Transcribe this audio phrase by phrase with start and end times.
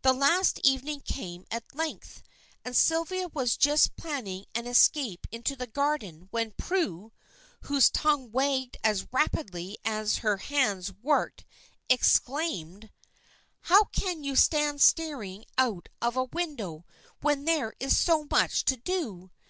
[0.00, 2.22] The last evening came at length,
[2.64, 7.12] and Sylvia was just planning an escape into the garden when Prue,
[7.64, 11.44] whose tongue wagged as rapidly as her hands worked,
[11.90, 12.90] exclaimed
[13.64, 16.86] "How can you stand staring out of window
[17.20, 19.30] when there is so much to do?